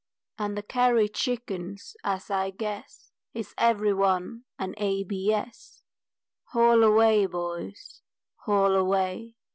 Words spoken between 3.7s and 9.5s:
one an A.B.S., Haul away boys, haul away!